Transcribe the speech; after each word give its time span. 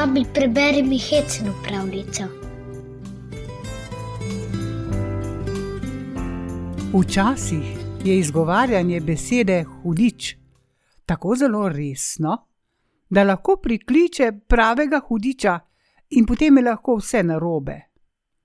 Vabi, 0.00 0.24
preberi 0.34 0.82
mi 0.82 0.98
hecno 0.98 1.54
pravljico. 1.62 2.22
Včasih 6.94 7.64
je 8.04 8.18
izgovarjanje 8.18 9.00
besede 9.00 9.64
hudič 9.64 10.36
tako 11.06 11.34
zelo 11.36 11.68
resno, 11.68 12.46
da 13.10 13.24
lahko 13.24 13.56
prikliče 13.62 14.32
pravega 14.48 15.00
hudiča 15.08 15.58
in 16.10 16.26
potem 16.26 16.56
je 16.56 16.64
lahko 16.64 16.96
vse 16.96 17.22
narobe. 17.22 17.80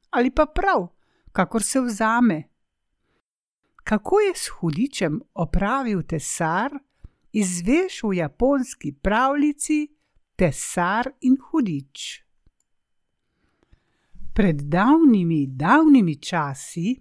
Ali 0.10 0.32
pa 0.32 0.46
prav, 0.46 0.88
kakor 1.32 1.64
se 1.64 1.82
vzame. 1.82 2.44
Kako 3.76 4.20
je 4.20 4.36
s 4.36 4.50
hudičem 4.60 5.22
opravil 5.34 6.04
tesar, 6.04 6.72
izveš 7.32 8.04
v 8.04 8.14
japonski 8.14 8.92
pravljici 9.02 9.96
Tesar 10.36 11.08
in 11.22 11.38
hudič. 11.40 12.24
Pred 14.34 14.62
davnimi, 14.68 15.48
davnimi 15.48 16.16
časi 16.20 16.92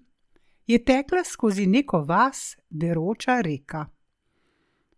je 0.67 0.79
tekla 0.85 1.25
skozi 1.25 1.67
neko 1.67 2.05
vas 2.07 2.57
deroča 2.71 3.41
reka. 3.41 3.87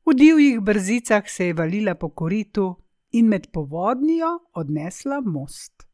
V 0.07 0.15
divjih 0.15 0.61
brzicah 0.61 1.25
se 1.27 1.47
je 1.47 1.55
valila 1.55 1.95
po 1.95 2.09
koritu 2.09 2.77
in 3.13 3.29
med 3.29 3.47
povodnijo 3.53 4.29
odnesla 4.53 5.21
most. 5.21 5.87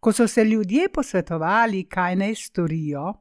Ko 0.00 0.12
so 0.12 0.26
se 0.26 0.44
ljudje 0.44 0.88
posvetovali, 0.88 1.84
kaj 1.84 2.16
naj 2.16 2.34
storijo 2.34 3.12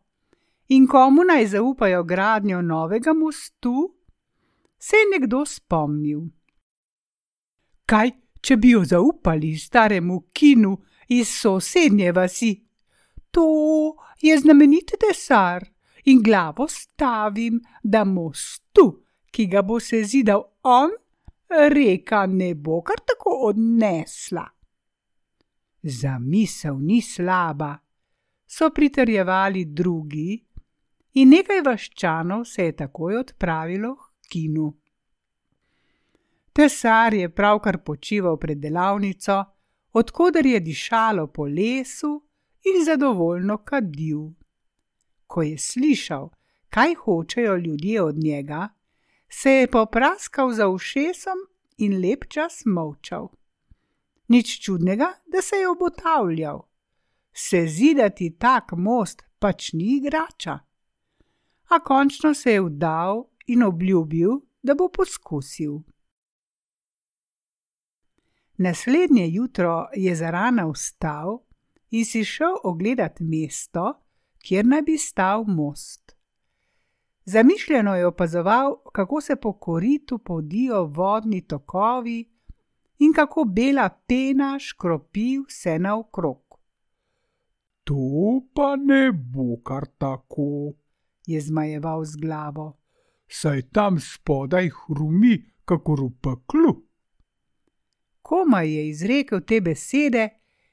in 0.68 0.88
komu 0.88 1.22
naj 1.24 1.46
zaupajo 1.48 2.04
gradnjo 2.04 2.62
novega 2.62 3.14
mostu, 3.14 3.96
se 4.80 4.96
je 4.96 5.20
nekdo 5.20 5.46
spomnil. 5.46 6.26
Kaj, 7.86 8.12
če 8.46 8.57
bi 8.62 8.76
jo 8.76 8.84
zaupali 8.85 9.55
staremu 9.57 10.20
kinu 10.34 10.76
iz 11.18 11.32
sosednje 11.34 12.12
vasi? 12.13 12.52
To 13.34 13.48
je 14.21 14.37
znamenit 14.40 14.93
tesar 15.02 15.65
in 16.05 16.21
glavo 16.21 16.68
stavim, 16.70 17.60
da 17.84 18.04
mostu, 18.05 18.85
ki 19.32 19.48
ga 19.49 19.62
bo 19.62 19.79
se 19.79 20.04
zidal 20.04 20.43
on, 20.63 20.93
reka 21.49 22.26
ne 22.26 22.54
bo 22.55 22.82
kar 22.85 23.02
tako 23.02 23.34
odnesla. 23.49 24.46
Zamisel 25.84 26.77
ni 26.82 27.02
slaba, 27.02 27.76
so 28.46 28.70
pritrjevali 28.70 29.65
drugi, 29.65 30.37
in 31.13 31.30
nekaj 31.30 31.62
vaščanov 31.65 32.46
se 32.46 32.70
je 32.70 32.76
takoj 32.77 33.18
odpravilo 33.18 33.96
k 33.96 34.30
kinu. 34.32 34.70
Tesar 36.56 37.14
je 37.14 37.30
pravkar 37.30 37.78
počival 37.84 38.38
pred 38.40 38.58
delavnico, 38.58 39.44
odkuder 39.92 40.46
je 40.46 40.60
dišalo 40.60 41.28
po 41.28 41.44
lesu 41.44 42.12
in 42.64 42.86
zadovoljno 42.86 43.58
kadil. 43.58 44.22
Ko 45.28 45.42
je 45.42 45.58
slišal, 45.58 46.30
kaj 46.70 46.94
hočejo 46.96 47.58
ljudje 47.58 48.02
od 48.02 48.16
njega, 48.18 48.70
se 49.30 49.52
je 49.52 49.68
popraskal 49.68 50.54
za 50.54 50.68
ušesom 50.68 51.42
in 51.78 52.00
lep 52.02 52.24
čas 52.30 52.62
molčal. 52.66 53.28
Nič 54.28 54.60
čudnega, 54.64 55.10
da 55.28 55.42
se 55.42 55.56
je 55.56 55.70
obotavljal. 55.70 56.62
Se 57.34 57.66
zidati 57.68 58.30
tak 58.40 58.72
most 58.78 59.26
pač 59.40 59.74
ni 59.74 59.98
igrača. 59.98 60.60
A 61.68 61.80
končno 61.80 62.34
se 62.34 62.52
je 62.52 62.62
vdal 62.62 63.26
in 63.48 63.64
obljubil, 63.64 64.40
da 64.64 64.76
bo 64.76 64.88
poskusil. 64.88 65.84
Naslednje 68.58 69.28
jutro 69.30 69.88
je 69.96 70.16
zarana 70.16 70.68
vstal 70.72 71.40
in 71.92 72.06
si 72.06 72.24
šel 72.24 72.56
ogledat 72.64 73.20
mesto, 73.20 73.94
kjer 74.40 74.66
naj 74.66 74.82
bi 74.82 74.98
stal 74.98 75.44
most. 75.48 76.16
Zamišljeno 77.26 77.96
je 77.96 78.08
opazoval, 78.08 78.76
kako 78.94 79.22
se 79.22 79.36
po 79.36 79.54
koritu 79.54 80.18
podijo 80.18 80.84
vodni 80.86 81.48
tokovi 81.48 82.32
in 83.00 83.14
kako 83.14 83.44
bela 83.44 83.90
pena 84.08 84.60
škropi 84.60 85.40
vse 85.48 85.80
naokrog. 85.80 86.60
To 87.84 88.42
pa 88.54 88.76
ne 88.76 89.12
bo 89.12 89.62
kar 89.64 89.86
tako, 89.98 90.74
je 91.26 91.42
zmajeval 91.42 92.06
z 92.06 92.16
glavo. 92.22 92.78
Saj 93.28 93.62
tam 93.62 94.00
spodaj 94.00 94.70
hrumi, 94.70 95.44
kakor 95.66 96.00
v 96.02 96.10
peklu 96.22 96.84
komaj 98.25 98.69
je 98.74 98.88
izrekel 98.90 99.41
te 99.46 99.62
besede, 99.62 100.30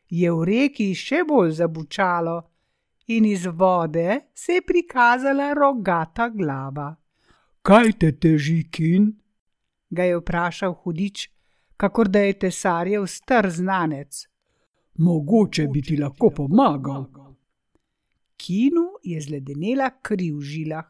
je 0.08 0.32
v 0.32 0.44
reki 0.48 0.92
še 0.96 1.22
bolj 1.28 1.52
zabučalo 1.60 2.36
in 3.12 3.24
iz 3.28 3.46
vode 3.46 4.20
se 4.34 4.58
je 4.58 4.62
prikazala 4.64 5.52
rogata 5.56 6.28
glava. 6.32 6.94
Kaj 7.62 7.92
te 8.00 8.12
teži, 8.12 8.62
kin? 8.70 9.12
ga 9.92 10.04
je 10.08 10.16
vprašal 10.16 10.72
hudič, 10.82 11.28
kakor 11.76 12.08
da 12.08 12.22
je 12.24 12.38
tesarjev 12.44 13.06
star 13.06 13.50
znanec. 13.50 14.26
Mogoče 14.98 15.66
bi 15.72 15.82
ti 15.82 15.96
lahko 15.96 16.30
pomagal. 16.30 17.04
Kinu 18.36 18.86
je 19.02 19.20
zledenela 19.20 19.90
kri 20.02 20.30
v 20.32 20.40
žilah. 20.40 20.88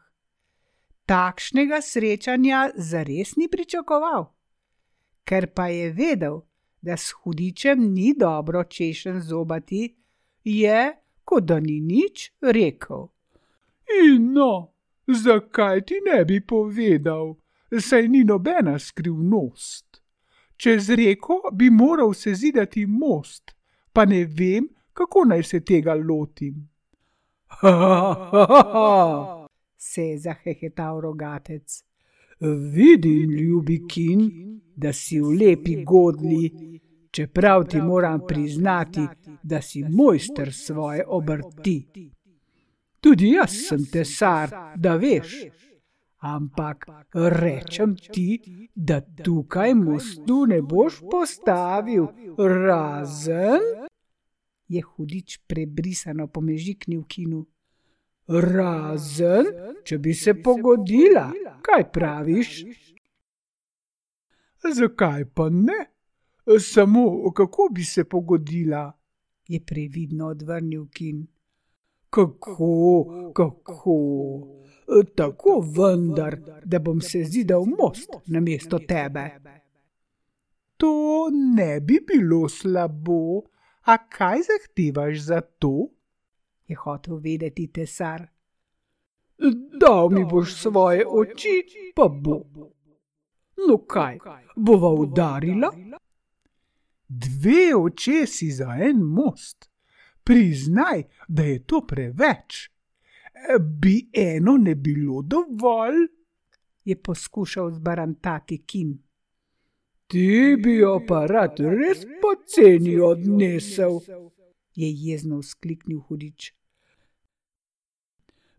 Takšnega 1.05 1.81
srečanja 1.81 2.69
zares 2.77 3.35
ni 3.35 3.49
pričakoval. 3.51 4.31
Ker 5.27 5.47
pa 5.55 5.67
je 5.67 5.91
vedel, 5.91 6.41
da 6.83 6.97
s 6.97 7.11
hudičem 7.11 7.93
ni 7.93 8.13
dobro 8.19 8.63
češen 8.63 9.21
zobati, 9.21 9.95
je, 10.43 10.95
kot 11.23 11.43
da 11.43 11.59
ni 11.59 11.79
nič, 11.79 12.31
rekel. 12.41 13.07
In 14.03 14.33
no, 14.33 14.73
zakaj 15.07 15.81
ti 15.81 16.01
ne 16.05 16.25
bi 16.25 16.41
povedal, 16.47 17.35
saj 17.79 18.07
ni 18.07 18.23
nobena 18.23 18.79
skrivnost. 18.79 20.01
Čez 20.57 20.89
reko 20.89 21.39
bi 21.53 21.69
moral 21.69 22.13
se 22.13 22.33
zidati 22.35 22.85
most, 22.85 23.55
pa 23.93 24.05
ne 24.05 24.25
vem, 24.25 24.67
kako 24.93 25.23
naj 25.25 25.43
se 25.43 25.59
tega 25.65 25.95
lotim. 25.95 26.69
Ha, 27.47 27.71
ha, 27.71 28.45
ha, 28.49 28.63
ha, 28.73 29.47
se 29.77 30.01
je 30.01 30.19
zahehetal 30.19 31.01
rogatec. 31.01 31.83
Vidim, 32.43 33.31
ljubi 33.31 33.81
kin, 33.87 34.21
da 34.75 34.93
si 34.93 35.19
v 35.19 35.31
lepi 35.39 35.83
godli, 35.83 36.79
čeprav 37.11 37.67
ti 37.67 37.81
moram 37.81 38.21
priznati, 38.27 39.07
da 39.43 39.61
si 39.61 39.83
mojster 39.89 40.53
svoje 40.53 41.05
obrti. 41.07 41.85
Tudi 42.99 43.29
jaz 43.29 43.55
sem 43.67 43.85
tesar, 43.91 44.49
da 44.75 44.95
veš. 44.95 45.35
Ampak 46.23 46.85
rečem 47.13 47.95
ti, 47.95 48.39
da 48.75 49.01
tukaj 49.01 49.73
mostu 49.75 50.45
ne 50.45 50.61
boš 50.61 51.01
postavil, 51.11 52.07
razen. 52.37 53.87
Je 54.67 54.81
hudič 54.81 55.39
prebrisano 55.47 56.27
pomežiknil 56.27 57.03
kinu. 57.07 57.45
Razen, 58.27 59.51
če 59.83 59.97
bi 59.99 60.13
se 60.15 60.33
pogodila, 60.33 61.27
kaj 61.63 61.91
praviš? 61.91 62.63
Zakaj 64.75 65.25
pa 65.33 65.49
ne? 65.49 65.79
Samo 66.59 67.31
kako 67.31 67.69
bi 67.71 67.83
se 67.83 68.03
pogodila? 68.03 68.91
Je 69.47 69.59
previdno 69.65 70.27
odvrnil 70.27 70.85
Kin. 70.93 71.27
Kako, 72.09 73.31
kako? 73.35 73.97
Tako 75.15 75.59
vendar, 75.77 76.37
da 76.65 76.79
bom 76.79 77.01
se 77.01 77.23
zidal 77.23 77.65
most 77.65 78.09
na 78.25 78.39
mesto 78.39 78.79
tebe. 78.79 79.29
To 80.77 81.29
ne 81.55 81.79
bi 81.79 81.99
bilo 82.07 82.49
slabo, 82.49 83.41
a 83.81 83.97
kaj 84.09 84.39
zahtevaš 84.49 85.17
za 85.19 85.41
to? 85.41 85.87
Je 86.67 86.75
hotel 86.75 87.15
vedeti 87.15 87.67
tesar. 87.67 88.27
Dal 89.79 90.09
mi 90.09 90.25
boš 90.25 90.55
svoje 90.55 91.05
oči, 91.07 91.63
pa 91.95 92.07
bo. 92.07 92.43
No 93.67 93.77
kaj, 93.77 94.17
bova 94.55 94.89
udarila? 94.89 95.71
dve 97.13 97.75
očesi 97.75 98.51
za 98.51 98.77
en 98.81 98.97
most. 98.97 99.69
Priznaj, 100.23 101.03
da 101.27 101.43
je 101.43 101.63
to 101.63 101.85
preveč. 101.87 102.69
Bi 103.59 104.09
eno 104.13 104.57
ne 104.57 104.75
bilo 104.75 105.21
dovolj? 105.21 106.07
Je 106.85 107.01
poskušal 107.01 107.71
zbarantati 107.71 108.63
Kim. 108.65 109.03
Ti 110.07 110.57
bi 110.63 110.75
jo 110.75 110.99
pa 111.07 111.25
rad 111.25 111.59
res 111.59 112.05
poceni 112.21 112.99
odnesel, 112.99 113.99
je 114.75 114.91
jezno 114.91 115.39
vzkliknil 115.39 115.99
hudič. 115.99 116.53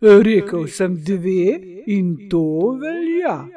Rekel 0.04 0.68
sem 0.68 0.96
dve 1.02 1.82
in 1.86 2.28
to 2.28 2.76
velja. 2.76 3.48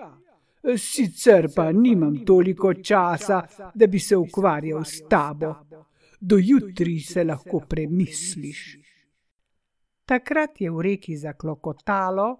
Sicer 0.77 1.49
pa 1.55 1.71
nimam 1.71 2.23
toliko 2.25 2.73
časa, 2.73 3.41
da 3.75 3.87
bi 3.87 3.99
se 3.99 4.15
ukvarjal 4.15 4.85
s 4.85 5.03
tabo. 5.09 5.53
Do 6.19 6.37
jutri 6.37 6.99
se 6.99 7.23
lahko 7.23 7.59
premisliš. 7.69 8.79
Takrat 10.05 10.61
je 10.61 10.71
v 10.71 10.81
reki 10.81 11.17
zaklokotalo, 11.17 12.37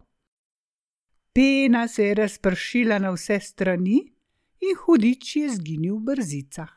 pena 1.34 1.88
se 1.88 2.08
je 2.08 2.14
razpršila 2.14 3.00
na 3.00 3.12
vse 3.12 3.40
strani 3.40 4.00
in 4.64 4.76
hudič 4.86 5.36
je 5.36 5.50
zginil 5.50 6.00
v 6.00 6.04
brzicah. 6.04 6.72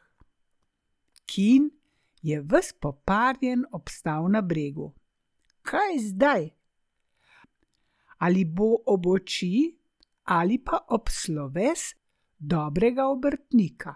Kin 1.30 1.70
je 2.22 2.40
ves 2.42 2.72
poparjen 2.72 3.64
obstal 3.72 4.26
na 4.28 4.42
bregu. 4.42 4.90
Kaj 5.62 5.98
zdaj? 6.10 6.59
Ali 8.20 8.44
bo 8.44 8.76
ob 8.86 9.06
oči 9.06 9.76
ali 10.24 10.58
pa 10.58 10.84
ob 10.88 11.08
sloves 11.08 11.94
dobrega 12.38 13.08
obrtnika? 13.08 13.94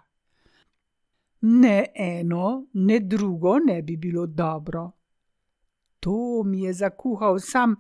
Ne 1.41 1.87
eno, 1.95 2.67
ne 2.73 3.01
drugo 3.01 3.59
ne 3.59 3.83
bi 3.83 3.97
bilo 3.97 4.27
dobro. 4.27 4.91
To 6.01 6.43
mi 6.45 6.63
je 6.63 6.73
zakuhal 6.73 7.39
sam, 7.41 7.77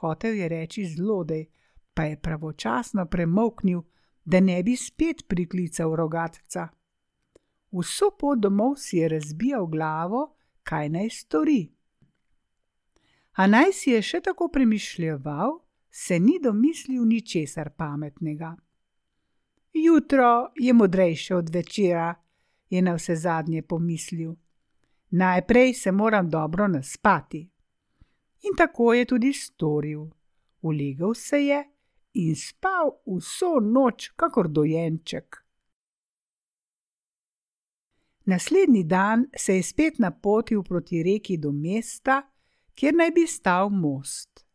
hotel 0.00 0.34
je 0.34 0.48
reči 0.48 0.84
zlodej, 0.84 1.46
pa 1.94 2.04
je 2.04 2.20
pravočasno 2.20 3.06
premoknil, 3.06 3.82
da 4.24 4.40
ne 4.40 4.62
bi 4.62 4.76
spet 4.76 5.24
priklical 5.28 5.96
rogatca. 5.96 6.68
Vso 7.72 8.10
pot 8.18 8.38
domov 8.38 8.76
si 8.76 8.96
je 8.96 9.08
razbijal 9.08 9.66
glavo, 9.66 10.34
kaj 10.62 10.88
naj 10.88 11.10
stori. 11.10 11.60
A 13.40 13.46
naj 13.46 13.70
si 13.72 13.94
je 13.94 14.02
še 14.04 14.18
tako 14.20 14.50
premišljeval, 14.52 15.54
se 15.90 16.18
ni 16.20 16.34
domislil 16.42 17.06
ničesar 17.08 17.70
pametnega. 17.72 18.50
Jutro 19.72 20.50
je 20.60 20.72
modrejše 20.72 21.36
od 21.36 21.48
večera, 21.48 22.10
je 22.70 22.82
na 22.82 22.92
vse 22.98 23.16
zadnje 23.16 23.62
pomislil. 23.62 24.34
Najprej 25.10 25.72
se 25.74 25.92
moram 25.92 26.28
dobro 26.30 26.68
naspati. 26.68 27.40
In 28.42 28.56
tako 28.58 28.92
je 28.92 29.04
tudi 29.04 29.32
storil. 29.32 30.04
Ulegel 30.60 31.14
se 31.14 31.40
je 31.40 31.64
in 32.12 32.36
spal 32.36 32.92
vso 33.06 33.54
noč, 33.60 34.10
kakor 34.16 34.48
dojenček. 34.48 35.36
Naslednji 38.24 38.84
dan 38.84 39.26
se 39.36 39.56
je 39.56 39.62
spet 39.62 39.98
napotil 39.98 40.62
proti 40.62 41.02
reki 41.02 41.38
do 41.38 41.52
mesta, 41.52 42.29
kjer 42.80 42.96
naj 42.96 43.10
bi 43.12 43.26
stal 43.28 43.68
most. 43.68 44.46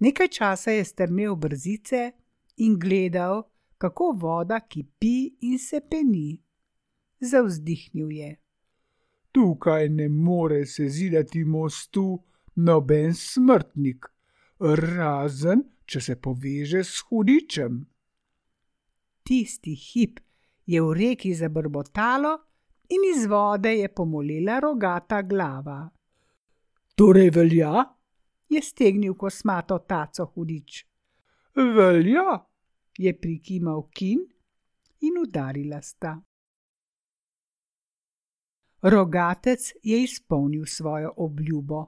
Nekaj 0.00 0.28
časa 0.28 0.72
je 0.72 0.84
strmel 0.84 1.34
brzice 1.36 2.12
in 2.56 2.78
gledal, 2.80 3.42
kako 3.78 4.14
voda 4.16 4.60
kipi 4.60 5.36
in 5.40 5.58
se 5.58 5.80
peni. 5.90 6.40
Zavzdihnil 7.20 8.12
je. 8.12 8.30
Tukaj 9.32 9.88
ne 9.88 10.08
more 10.08 10.66
se 10.66 10.88
zidati 10.88 11.44
mostu 11.44 12.22
noben 12.54 13.14
smrtnik, 13.14 14.06
razen 14.60 15.64
če 15.84 16.00
se 16.00 16.16
poveže 16.16 16.80
s 16.84 17.02
hudičem. 17.08 17.82
Tisti 19.22 19.74
hip 19.74 20.20
je 20.66 20.80
v 20.80 20.92
reki 20.96 21.34
zabrbotalo, 21.34 22.38
in 22.88 23.04
iz 23.10 23.26
vode 23.28 23.74
je 23.74 23.88
pomolila 23.88 24.60
rogata 24.60 25.20
glava. 25.22 25.93
Torej 26.94 27.30
velja? 27.30 27.84
je 28.48 28.62
stegnil 28.62 29.14
kosmato 29.14 29.78
taco 29.78 30.26
hudič. 30.34 30.86
Velja, 31.54 32.38
je 32.98 33.12
prikimal 33.18 33.88
kin 33.90 34.20
in 35.00 35.18
udarila 35.22 35.80
sta. 35.82 36.14
Rogatec 38.82 39.72
je 39.82 40.02
izpolnil 40.02 40.66
svojo 40.66 41.12
obljubo. 41.16 41.86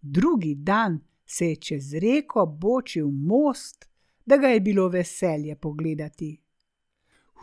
Drugi 0.00 0.54
dan 0.54 1.00
se 1.26 1.46
je 1.46 1.56
čez 1.56 1.94
reko 1.94 2.46
bočil 2.46 3.10
most, 3.10 3.88
da 4.26 4.36
ga 4.36 4.48
je 4.48 4.60
bilo 4.60 4.88
veselje 4.88 5.56
pogledati. 5.56 6.40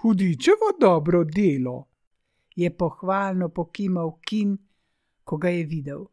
Hudičevo 0.01 0.77
dobro 0.79 1.23
delo, 1.23 1.87
je 2.55 2.77
pohvalno 2.77 3.49
pokimal 3.49 4.19
kin, 4.21 4.57
ko 5.23 5.37
ga 5.37 5.49
je 5.49 5.65
videl. 5.65 6.05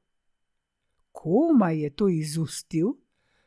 Koma 1.15 1.71
je 1.71 1.95
to 1.95 2.09
izustil, 2.11 2.97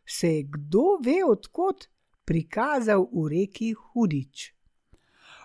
se 0.07 0.27
je 0.27 0.43
kdo 0.43 0.97
ve 1.03 1.25
odkot 1.27 1.87
prikazal 2.25 3.09
v 3.11 3.27
reki 3.33 3.73
hudič. 3.73 4.53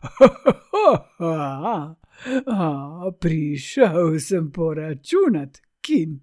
Prišel 3.21 4.21
sem 4.21 4.53
poračunat, 4.55 5.61
kin. 5.83 6.21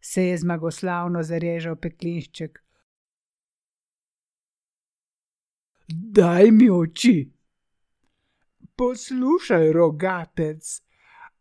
Se 0.00 0.22
je 0.22 0.38
zmagoslavno 0.38 1.22
zarežal 1.22 1.76
peklinšček. 1.76 2.64
Daj 5.88 6.50
mi 6.50 6.70
oči, 6.70 7.38
Poslušaj, 8.78 9.72
rogatec, 9.72 10.82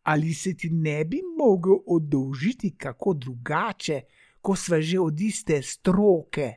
ali 0.07 0.33
se 0.33 0.54
ti 0.54 0.69
ne 0.69 1.06
bi 1.06 1.19
mogel 1.38 1.77
oddolžiti 1.86 2.75
kako 2.77 3.13
drugače, 3.13 4.01
ko 4.42 4.56
sva 4.56 4.80
že 4.81 5.00
od 5.00 5.19
iste 5.21 5.62
stroke? 5.62 6.48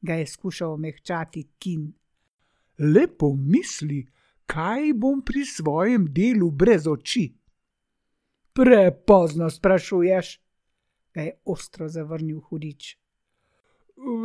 Ga 0.00 0.14
je 0.14 0.26
skušal 0.26 0.72
omehčati 0.72 1.42
kin. 1.58 1.92
Lepo 2.78 3.30
misli, 3.34 4.00
kaj 4.46 4.92
bom 4.94 5.22
pri 5.22 5.44
svojem 5.44 6.08
delu 6.14 6.50
brez 6.50 6.86
oči. 6.86 7.28
Prepozno 8.52 9.50
sprašuješ, 9.50 10.40
ga 11.14 11.28
je 11.28 11.32
ostro 11.44 11.88
zavrnil 11.88 12.40
hudič. 12.40 12.96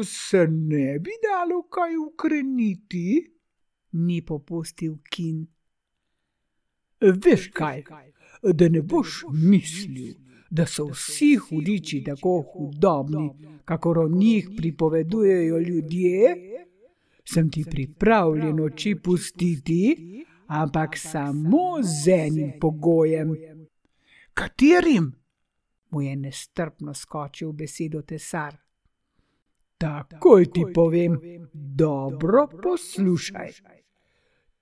Se 0.06 0.48
ne 0.50 1.00
bi 1.00 1.20
dalo 1.22 1.68
kaj 1.70 1.98
ukreniti? 1.98 3.06
Ni 3.92 4.22
popustil 4.26 4.98
kin. 5.10 5.46
Veš 7.02 7.50
kaj, 7.54 7.84
da 8.44 8.70
ne 8.70 8.82
boš 8.82 9.24
mislil, 9.34 10.16
da 10.50 10.66
so 10.66 10.86
vsi 10.86 11.36
hudiči 11.36 12.04
tako 12.04 12.44
hudobni, 12.54 13.30
kakor 13.66 14.00
o 14.00 14.08
njih 14.10 14.50
pripovedujejo 14.58 15.60
ljudje? 15.60 16.36
Sem 17.26 17.52
ti 17.52 17.64
pripravljen 17.72 18.60
oči 18.60 18.96
pustiti, 18.96 19.96
ampak 20.48 20.98
samo 20.98 21.80
z 21.82 22.10
enim 22.10 22.52
pogojem. 22.62 23.36
Katerim? 24.34 25.14
Mu 25.90 26.02
je 26.02 26.16
nestrpno 26.16 26.94
skočil 26.94 27.52
besedo 27.52 28.02
tesar. 28.02 28.58
Takoj 29.78 30.46
ti 30.52 30.64
povem, 30.74 31.18
dobro 31.54 32.48
poslušaj. 32.64 33.52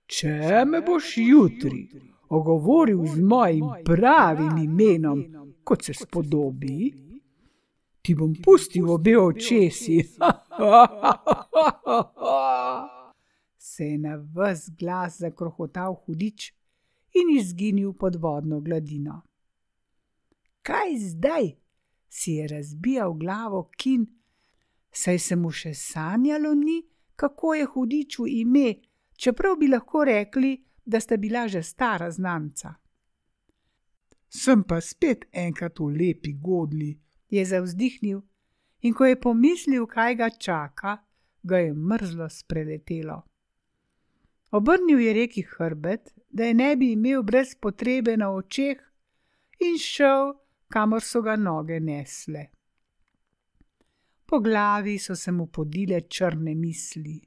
Če 0.05 0.65
me 0.65 0.81
boš 0.81 1.13
jutri 1.17 1.87
ogovoril 2.31 3.05
z 3.05 3.21
mojim 3.21 3.65
pravim 3.85 4.57
imenom, 4.57 5.23
kot 5.63 5.83
se 5.85 5.93
spodobi, 5.93 6.93
ti 8.01 8.15
bom 8.15 8.35
pustil 8.43 8.91
obe 8.91 9.17
očesi. 9.19 9.99
se 13.71 13.85
je 13.85 13.97
na 13.97 14.15
vse 14.15 14.71
glas 14.79 15.19
zakrohotal 15.19 15.93
hudič 16.05 16.53
in 17.13 17.37
izginil 17.37 17.93
pod 17.93 18.15
vodno 18.15 18.59
gladino. 18.59 19.21
Kaj 20.61 20.97
zdaj? 20.97 21.61
si 22.11 22.31
je 22.31 22.47
razbijal 22.47 23.13
glavo 23.13 23.69
kin, 23.77 24.05
saj 24.91 25.19
se 25.19 25.35
mu 25.35 25.51
še 25.51 25.73
sanjalo 25.73 26.53
ni, 26.55 26.81
kako 27.15 27.53
je 27.53 27.65
hudiču 27.65 28.25
ime, 28.27 28.73
čeprav 29.15 29.55
bi 29.55 29.69
lahko 29.71 30.03
rekli, 30.05 30.51
da 30.85 30.99
sta 30.99 31.17
bila 31.17 31.47
že 31.47 31.63
stara 31.63 32.11
znanca. 32.11 32.73
Sem 34.29 34.63
pa 34.63 34.81
spet 34.81 35.25
enkrat 35.31 35.79
v 35.79 35.89
lepi 35.91 36.33
godli, 36.33 36.99
je 37.29 37.45
zavzdihnil, 37.45 38.21
in 38.81 38.93
ko 38.93 39.05
je 39.05 39.19
pomislil, 39.19 39.87
kaj 39.87 40.15
ga 40.15 40.29
čaka, 40.29 40.97
ga 41.43 41.57
je 41.57 41.73
mrzlo 41.73 42.29
spreletelo. 42.29 43.21
Obrnil 44.51 44.99
je 44.99 45.13
reki 45.13 45.43
hrbet, 45.57 46.13
da 46.29 46.45
je 46.45 46.53
ne 46.53 46.75
bi 46.75 46.91
imel 46.91 47.23
brez 47.23 47.55
potrebe 47.55 48.17
na 48.17 48.31
očeh, 48.31 48.79
in 49.59 49.77
šel, 49.77 50.33
kamor 50.67 51.03
so 51.03 51.21
ga 51.21 51.35
noge 51.35 51.79
nesle. 51.79 52.47
Po 54.25 54.39
glavi 54.39 54.97
so 54.99 55.15
se 55.15 55.31
mu 55.31 55.47
podile 55.47 56.01
črne 56.01 56.55
misli. 56.55 57.19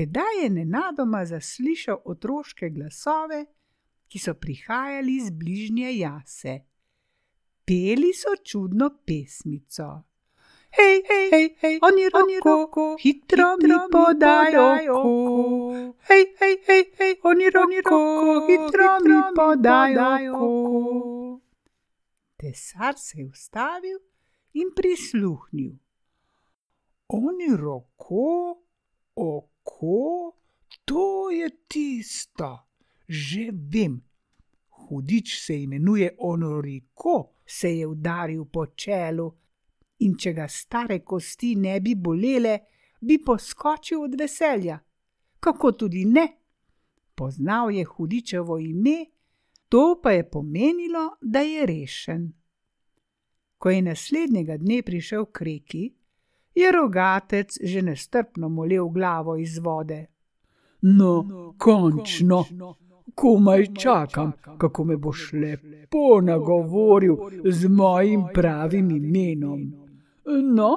Tedaj 0.00 0.42
je 0.42 0.50
nenadoma 0.50 1.26
zaslišal 1.26 1.98
otroške 2.04 2.68
glasove, 2.70 3.44
ki 4.08 4.18
so 4.18 4.32
prihajali 4.34 5.16
iz 5.16 5.30
bližnje 5.30 5.90
jase. 5.98 6.54
Peli 7.66 8.12
so 8.16 8.32
čudno 8.44 8.88
pesmico. 9.06 9.88
hej, 10.76 11.02
hej, 11.08 11.28
hej, 11.32 11.56
hej, 11.60 11.78
oni 11.82 12.08
roko, 12.44 12.96
hitro 13.02 13.56
mi 13.62 13.74
podajo 13.92 14.64
oko. 14.88 15.92
Hej, 16.08 16.24
hej, 16.40 16.56
hej, 16.66 16.84
hej, 16.98 17.14
oni 17.24 17.50
roko, 17.50 18.00
hitro 18.48 18.88
mi 19.04 19.20
podajo 19.36 20.34
oko. 20.34 21.40
Tesar 22.36 22.94
se 22.96 23.18
je 23.18 23.26
ustavil 23.26 23.98
in 24.52 24.72
prisluhnil. 24.76 25.72
Oni 27.08 27.56
roko, 27.56 28.64
oko, 29.14 29.50
to 30.84 31.30
je 31.30 31.50
tisto, 31.68 32.58
že 33.08 33.50
vem. 33.52 34.00
Hudič 34.68 35.38
se 35.44 35.62
imenuje 35.62 36.16
Onoriko, 36.18 37.30
se 37.46 37.70
je 37.70 37.86
udaril 37.86 38.44
po 38.44 38.66
čelu 38.66 39.30
in 40.00 40.16
če 40.16 40.32
ga 40.32 40.48
stare 40.48 41.00
kosti 41.04 41.54
ne 41.56 41.80
bi 41.80 41.94
bolele, 41.94 42.58
bi 43.00 43.18
poskočil 43.22 44.02
od 44.02 44.16
veselja. 44.18 44.78
Kako 45.40 45.72
tudi 45.72 46.04
ne? 46.04 46.26
Poznal 47.14 47.70
je 47.70 47.84
hudičevo 47.84 48.58
ime, 48.58 49.04
to 49.68 50.00
pa 50.02 50.12
je 50.12 50.30
pomenilo, 50.30 51.16
da 51.20 51.40
je 51.40 51.66
rešen. 51.66 52.32
Ko 53.58 53.70
je 53.70 53.82
naslednjega 53.82 54.56
dne 54.56 54.82
prišel 54.82 55.26
k 55.32 55.44
reki, 55.44 55.84
je 56.60 56.72
rogatec 56.72 57.58
že 57.62 57.82
nestrpno 57.82 58.48
molil 58.48 58.88
glavo 58.88 59.36
iz 59.36 59.58
vode. 59.58 60.06
No, 60.82 61.54
končno, 61.58 62.44
komaj 63.14 63.66
čakam, 63.74 64.32
kako 64.58 64.84
me 64.84 64.96
boš 64.96 65.32
lepo 65.32 66.20
nagovoril 66.22 67.16
z 67.44 67.68
mojim 67.68 68.24
pravim 68.34 68.90
imenom. 68.90 69.60
No, 70.54 70.76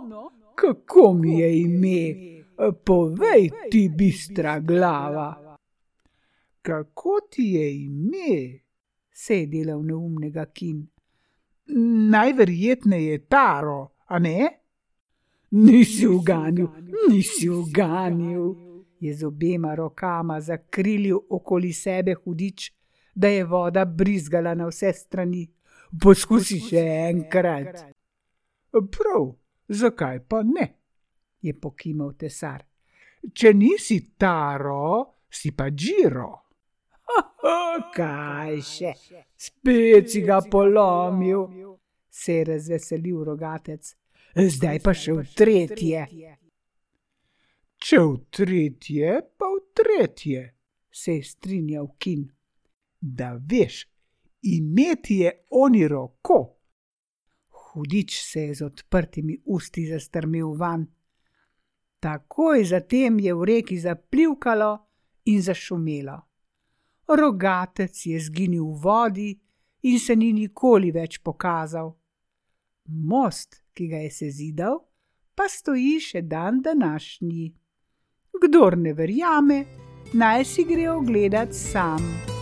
kako 0.56 1.14
mi 1.14 1.40
je 1.40 1.62
ime? 1.62 2.34
Povej 2.86 3.50
ti, 3.72 3.90
bistra 3.98 4.60
glava. 4.60 5.58
Kako 6.62 7.20
ti 7.32 7.44
je 7.44 7.84
ime? 7.86 8.60
Se 9.12 9.40
je 9.40 9.48
delal 9.48 9.84
neumnega 9.84 10.46
kin. 10.46 10.88
Najverjetneje 12.12 13.12
je 13.12 13.26
taro, 13.26 13.88
a 14.06 14.20
ne? 14.20 14.63
Nisi 15.54 16.08
uganil, 16.08 16.68
nisi 17.10 17.50
uganil. 17.50 18.56
Je 19.00 19.14
z 19.14 19.24
obema 19.24 19.76
rokama 19.76 20.40
zakrilil 20.42 21.20
okoli 21.30 21.74
sebe 21.74 22.14
hudič, 22.14 22.72
da 23.16 23.28
je 23.28 23.44
voda 23.44 23.86
brizgala 23.86 24.54
na 24.54 24.66
vse 24.68 24.94
strani. 24.94 25.44
Poskusi 26.02 26.58
še 26.60 26.82
enkrat. 27.10 27.84
Prav, 28.72 29.28
zakaj 29.70 30.24
pa 30.26 30.42
ne? 30.44 30.68
je 31.44 31.54
pokimal 31.54 32.16
tesar. 32.18 32.64
Če 33.34 33.54
nisi 33.54 34.00
taro, 34.18 35.20
si 35.30 35.52
pa 35.52 35.68
džiro. 35.70 36.32
Kaj 37.94 38.62
še, 38.64 38.94
spet 39.38 40.10
si 40.10 40.24
ga 40.26 40.40
polomil, 40.42 41.46
se 42.10 42.40
je 42.40 42.48
razveselil 42.54 43.22
rogatec. 43.28 43.92
Zdaj 44.34 44.80
pa 44.82 44.96
še 44.98 45.14
v 45.14 45.24
tretje. 45.38 46.06
Če 47.78 48.00
v 48.02 48.14
tretje, 48.34 49.20
pa 49.38 49.46
v 49.52 49.60
tretje, 49.78 50.42
se 50.90 51.20
je 51.20 51.28
strinjal 51.28 51.92
Kin. 52.02 52.24
Da 52.98 53.36
veš, 53.38 53.84
imeti 54.50 55.20
je 55.22 55.36
oni 55.54 55.86
roko. 55.88 56.40
Hudič 57.50 58.18
se 58.26 58.48
je 58.48 58.56
z 58.56 58.66
odprtimi 58.66 59.38
usti 59.46 59.86
zastrmil 59.92 60.58
van. 60.58 60.88
Takoj 62.02 62.66
zatem 62.66 63.20
je 63.22 63.34
v 63.38 63.46
reki 63.46 63.78
zaplivkalo 63.78 64.72
in 65.30 65.42
zašumelo. 65.42 66.18
Rogatec 67.08 68.06
je 68.06 68.18
zginil 68.20 68.66
v 68.66 68.82
vodi 68.82 69.32
in 69.84 70.00
se 70.00 70.16
ni 70.16 70.34
nikoli 70.34 70.90
več 70.92 71.22
pokazal. 71.22 71.94
Most, 72.86 73.64
ki 73.74 73.88
ga 73.88 74.04
je 74.04 74.12
sezidal, 74.12 74.80
pa 75.36 75.48
stoji 75.50 76.00
še 76.00 76.22
dan 76.22 76.62
današnji. 76.62 77.54
Kdor 78.44 78.78
ne 78.78 78.94
verjame, 78.94 79.64
naj 80.14 80.46
si 80.46 80.68
gre 80.68 80.90
ogledat 80.92 81.56
sam. 81.56 82.33